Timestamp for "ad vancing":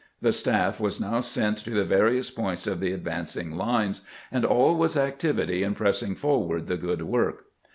2.91-3.55